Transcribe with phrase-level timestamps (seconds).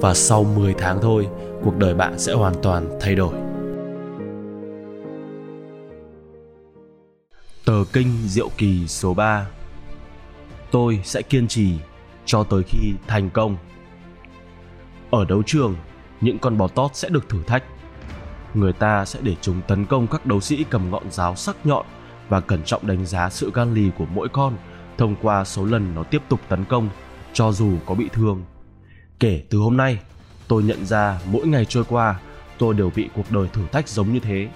[0.00, 1.28] Và sau 10 tháng thôi,
[1.64, 3.34] cuộc đời bạn sẽ hoàn toàn thay đổi.
[7.64, 9.46] Tờ kinh Diệu Kỳ số 3
[10.70, 11.78] Tôi sẽ kiên trì
[12.24, 13.56] cho tới khi thành công.
[15.10, 15.76] Ở đấu trường,
[16.20, 17.64] những con bò tót sẽ được thử thách.
[18.54, 21.86] Người ta sẽ để chúng tấn công các đấu sĩ cầm ngọn giáo sắc nhọn
[22.28, 24.56] và cẩn trọng đánh giá sự gan lì của mỗi con
[24.98, 26.88] thông qua số lần nó tiếp tục tấn công
[27.32, 28.42] cho dù có bị thương.
[29.20, 29.98] Kể từ hôm nay,
[30.48, 32.20] tôi nhận ra mỗi ngày trôi qua
[32.58, 34.48] tôi đều bị cuộc đời thử thách giống như thế.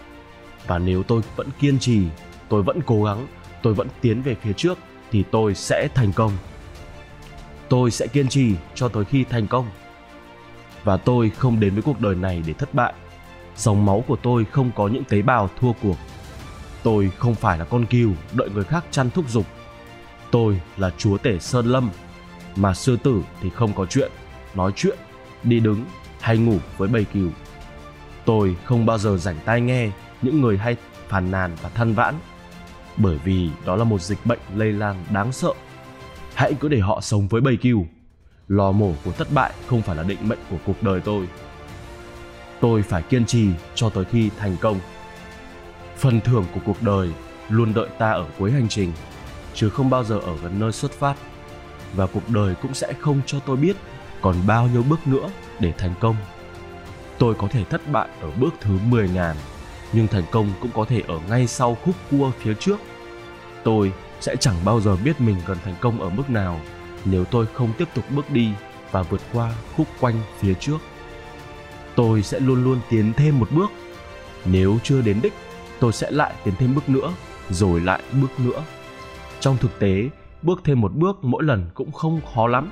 [0.66, 2.02] Và nếu tôi vẫn kiên trì,
[2.48, 3.26] tôi vẫn cố gắng,
[3.62, 4.78] tôi vẫn tiến về phía trước
[5.10, 6.32] thì tôi sẽ thành công.
[7.68, 9.68] Tôi sẽ kiên trì cho tới khi thành công.
[10.84, 12.92] Và tôi không đến với cuộc đời này để thất bại.
[13.56, 15.96] Dòng máu của tôi không có những tế bào thua cuộc.
[16.82, 19.46] Tôi không phải là con cừu đợi người khác chăn thúc giục.
[20.30, 21.90] Tôi là chúa tể Sơn Lâm,
[22.56, 24.12] mà sư tử thì không có chuyện,
[24.58, 24.98] nói chuyện,
[25.42, 25.84] đi đứng
[26.20, 27.30] hay ngủ với bầy cừu.
[28.24, 29.90] Tôi không bao giờ rảnh tai nghe
[30.22, 30.76] những người hay
[31.08, 32.14] phàn nàn và than vãn
[32.96, 35.52] bởi vì đó là một dịch bệnh lây lan đáng sợ.
[36.34, 37.86] Hãy cứ để họ sống với bầy cừu.
[38.48, 41.28] Lò mổ của thất bại không phải là định mệnh của cuộc đời tôi.
[42.60, 44.80] Tôi phải kiên trì cho tới khi thành công.
[45.96, 47.10] Phần thưởng của cuộc đời
[47.48, 48.92] luôn đợi ta ở cuối hành trình,
[49.54, 51.14] chứ không bao giờ ở gần nơi xuất phát.
[51.94, 53.76] Và cuộc đời cũng sẽ không cho tôi biết
[54.20, 55.30] còn bao nhiêu bước nữa
[55.60, 56.16] để thành công.
[57.18, 59.36] Tôi có thể thất bại ở bước thứ 10 ngàn,
[59.92, 62.80] nhưng thành công cũng có thể ở ngay sau khúc cua phía trước.
[63.64, 66.60] Tôi sẽ chẳng bao giờ biết mình cần thành công ở mức nào
[67.04, 68.52] nếu tôi không tiếp tục bước đi
[68.90, 70.78] và vượt qua khúc quanh phía trước.
[71.94, 73.70] Tôi sẽ luôn luôn tiến thêm một bước.
[74.44, 75.32] Nếu chưa đến đích,
[75.80, 77.12] tôi sẽ lại tiến thêm bước nữa,
[77.50, 78.64] rồi lại bước nữa.
[79.40, 80.08] Trong thực tế,
[80.42, 82.70] bước thêm một bước mỗi lần cũng không khó lắm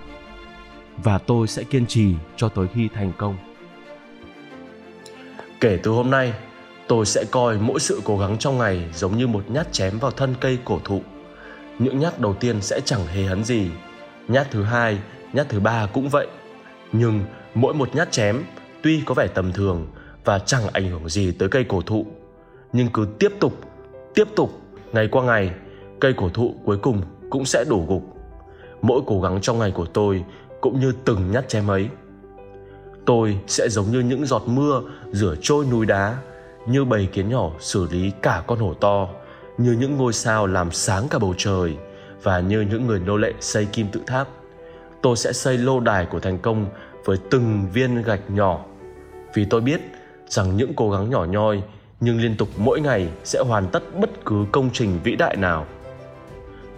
[0.97, 3.37] và tôi sẽ kiên trì cho tới khi thành công.
[5.61, 6.33] Kể từ hôm nay,
[6.89, 10.11] tôi sẽ coi mỗi sự cố gắng trong ngày giống như một nhát chém vào
[10.11, 11.01] thân cây cổ thụ.
[11.79, 13.71] Những nhát đầu tiên sẽ chẳng hề hấn gì.
[14.29, 14.99] Nhát thứ hai,
[15.33, 16.27] nhát thứ ba cũng vậy.
[16.93, 17.21] Nhưng
[17.55, 18.45] mỗi một nhát chém
[18.83, 19.87] tuy có vẻ tầm thường
[20.25, 22.07] và chẳng ảnh hưởng gì tới cây cổ thụ,
[22.73, 23.67] nhưng cứ tiếp tục
[24.17, 24.61] tiếp tục,
[24.93, 25.51] ngày qua ngày,
[26.01, 28.03] cây cổ thụ cuối cùng cũng sẽ đổ gục.
[28.83, 30.25] Mỗi cố gắng trong ngày của tôi
[30.61, 31.89] cũng như từng nhát chém ấy.
[33.07, 36.19] Tôi sẽ giống như những giọt mưa rửa trôi núi đá,
[36.67, 39.09] như bầy kiến nhỏ xử lý cả con hổ to,
[39.59, 41.77] như những ngôi sao làm sáng cả bầu trời,
[42.23, 44.29] và như những người nô lệ xây kim tự tháp.
[45.03, 46.67] Tôi sẽ xây lô đài của thành công
[47.05, 48.65] với từng viên gạch nhỏ.
[49.35, 49.81] Vì tôi biết
[50.29, 51.63] rằng những cố gắng nhỏ nhoi,
[52.01, 55.67] nhưng liên tục mỗi ngày sẽ hoàn tất bất cứ công trình vĩ đại nào.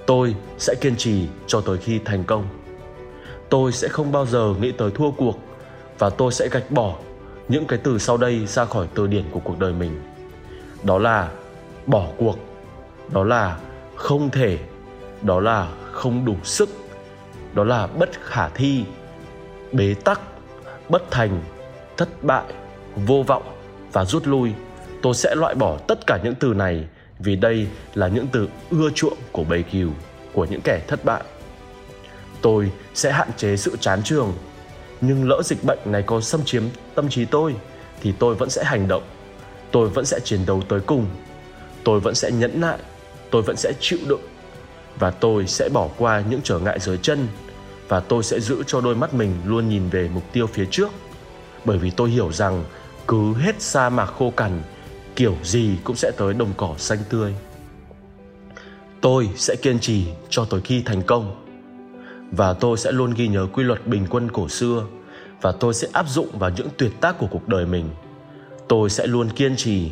[0.06, 2.44] Tôi sẽ kiên trì cho tới khi thành công
[3.50, 5.38] tôi sẽ không bao giờ nghĩ tới thua cuộc
[5.98, 6.97] và tôi sẽ gạch bỏ
[7.48, 10.00] những cái từ sau đây ra khỏi từ điển của cuộc đời mình.
[10.82, 11.28] Đó là
[11.87, 12.38] bỏ cuộc,
[13.12, 13.58] đó là
[13.97, 14.58] không thể,
[15.22, 16.69] đó là không đủ sức,
[17.54, 18.84] đó là bất khả thi,
[19.72, 20.20] bế tắc,
[20.88, 21.42] bất thành,
[21.97, 22.44] thất bại,
[22.97, 23.42] vô vọng
[23.92, 24.53] và rút lui.
[25.03, 26.84] Tôi sẽ loại bỏ tất cả những từ này
[27.19, 29.91] vì đây là những từ ưa chuộng của bầy cừu
[30.32, 31.22] của những kẻ thất bại
[32.43, 34.32] tôi sẽ hạn chế sự chán trường.
[35.00, 36.62] Nhưng lỡ dịch bệnh này có xâm chiếm
[36.94, 37.54] tâm trí tôi,
[38.00, 39.03] thì tôi vẫn sẽ hành động.
[39.71, 41.06] Tôi vẫn sẽ chiến đấu tới cùng.
[41.84, 42.78] Tôi vẫn sẽ nhẫn nại.
[43.31, 44.21] Tôi vẫn sẽ chịu đựng.
[44.99, 47.28] Và tôi sẽ bỏ qua những trở ngại dưới chân.
[47.88, 50.88] Và tôi sẽ giữ cho đôi mắt mình luôn nhìn về mục tiêu phía trước.
[51.65, 52.65] Bởi vì tôi hiểu rằng
[53.09, 54.62] cứ hết sa mạc khô cằn,
[55.17, 57.35] kiểu gì cũng sẽ tới đồng cỏ xanh tươi.
[59.00, 61.48] Tôi sẽ kiên trì cho tới khi thành công
[62.32, 64.84] và tôi sẽ luôn ghi nhớ quy luật bình quân cổ xưa.
[65.40, 67.90] Và tôi sẽ áp dụng vào những tuyệt tác của cuộc đời mình.
[68.69, 69.90] Tôi sẽ luôn kiên trì,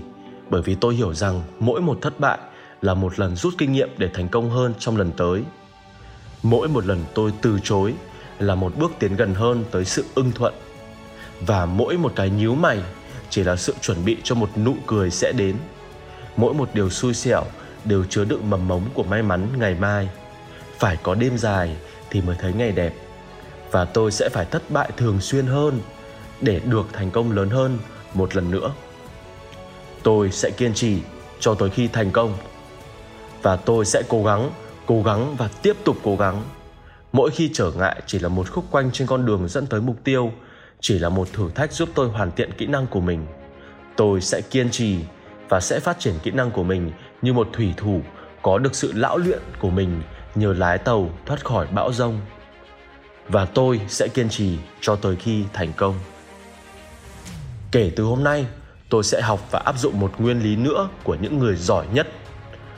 [0.50, 2.38] bởi vì tôi hiểu rằng mỗi một thất bại
[2.82, 5.42] là một lần rút kinh nghiệm để thành công hơn trong lần tới.
[6.42, 7.94] Mỗi một lần tôi từ chối
[8.38, 10.54] là một bước tiến gần hơn tới sự ưng thuận.
[11.40, 12.78] Và mỗi một cái nhíu mày
[13.30, 15.56] chỉ là sự chuẩn bị cho một nụ cười sẽ đến.
[16.36, 17.44] Mỗi một điều xui xẻo
[17.84, 20.08] đều chứa đựng mầm mống của may mắn ngày mai.
[20.78, 21.76] Phải có đêm dài
[22.16, 22.94] thì mới thấy ngày đẹp.
[23.70, 25.80] Và tôi sẽ phải thất bại thường xuyên hơn
[26.40, 27.78] để được thành công lớn hơn
[28.14, 28.72] một lần nữa.
[30.02, 30.98] Tôi sẽ kiên trì
[31.40, 32.34] cho tới khi thành công.
[33.42, 34.50] Và tôi sẽ cố gắng
[34.86, 36.42] cố gắng và tiếp tục cố gắng.
[37.12, 39.96] Mỗi khi trở ngại chỉ là một khúc quanh trên con đường dẫn tới mục
[40.04, 40.32] tiêu,
[40.80, 43.26] chỉ là một thử thách giúp tôi hoàn thiện kỹ năng của mình.
[43.96, 44.98] Tôi sẽ kiên trì
[45.48, 46.90] và sẽ phát triển kỹ năng của mình
[47.22, 48.00] như một thủy thủ
[48.42, 50.02] có được sự lão luyện của mình
[50.36, 52.20] nhờ lái tàu thoát khỏi bão rông
[53.28, 55.94] và tôi sẽ kiên trì cho tới khi thành công.
[57.72, 58.46] Kể từ hôm nay,
[58.88, 62.08] tôi sẽ học và áp dụng một nguyên lý nữa của những người giỏi nhất.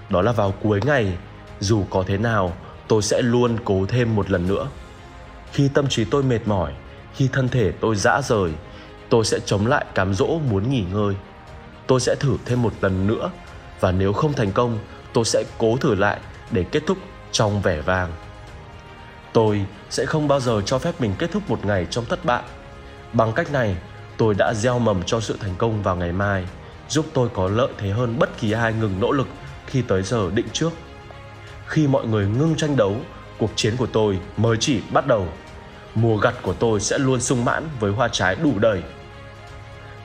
[0.09, 1.13] Đó là vào cuối ngày,
[1.61, 2.53] dù có thế nào,
[2.89, 4.69] tôi sẽ luôn cố thêm một lần nữa.
[5.53, 6.73] Khi tâm trí tôi mệt mỏi,
[7.15, 8.51] khi thân thể tôi dã rời,
[9.09, 11.15] tôi sẽ chống lại cám dỗ muốn nghỉ ngơi.
[11.87, 13.31] Tôi sẽ thử thêm một lần nữa,
[13.81, 14.79] và nếu không thành công,
[15.13, 16.21] tôi sẽ cố thử lại
[16.51, 16.99] để kết thúc
[17.33, 18.13] trong vẻ vang
[19.39, 22.43] tôi sẽ không bao giờ cho phép mình kết thúc một ngày trong thất bại.
[23.13, 23.77] Bằng cách này,
[24.17, 26.47] tôi đã gieo mầm cho sự thành công vào ngày mai,
[26.89, 29.29] giúp tôi có lợi thế hơn bất kỳ ai ngừng nỗ lực
[29.67, 30.71] khi tới giờ định trước.
[31.67, 32.97] Khi mọi người ngưng tranh đấu,
[33.39, 35.29] cuộc chiến của tôi mới chỉ bắt đầu.
[35.95, 38.83] Mùa gặt của tôi sẽ luôn sung mãn với hoa trái đủ đầy.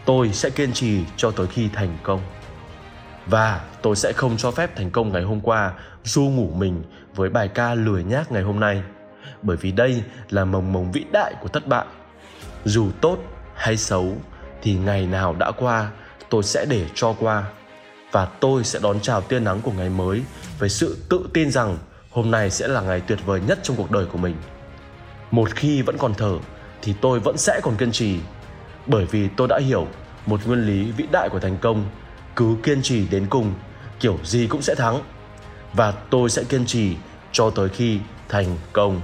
[0.05, 2.21] Tôi sẽ kiên trì cho tới khi thành công
[3.25, 5.73] và tôi sẽ không cho phép thành công ngày hôm qua
[6.03, 6.83] du ngủ mình
[7.15, 8.83] với bài ca lười nhác ngày hôm nay,
[9.41, 11.85] bởi vì đây là mầm mống vĩ đại của thất bại.
[12.65, 13.17] Dù tốt
[13.55, 14.17] hay xấu
[14.61, 15.91] thì ngày nào đã qua,
[16.29, 17.43] tôi sẽ để cho qua.
[18.11, 20.23] Và tôi sẽ đón chào tia nắng của ngày mới
[20.59, 21.77] với sự tự tin rằng
[22.11, 24.35] hôm nay sẽ là ngày tuyệt vời nhất trong cuộc đời của mình.
[25.31, 26.37] Một khi vẫn còn thở
[26.81, 28.19] thì tôi vẫn sẽ còn kiên trì,
[28.87, 29.87] bởi vì tôi đã hiểu
[30.25, 31.85] một nguyên lý vĩ đại của thành công
[32.35, 33.53] cứ kiên trì đến cùng,
[33.99, 35.01] kiểu gì cũng sẽ thắng.
[35.73, 36.95] Và tôi sẽ kiên trì
[37.31, 37.99] cho tới khi
[38.29, 39.01] thành công.